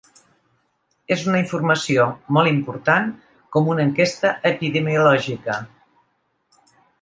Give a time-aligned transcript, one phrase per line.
[1.15, 2.07] És una informació
[2.37, 3.11] molt important,
[3.57, 5.61] com una enquesta epidemiològica.